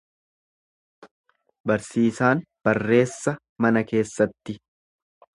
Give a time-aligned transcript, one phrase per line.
[1.71, 3.35] Barsiisaan barreessa
[3.67, 4.57] mana keessatti.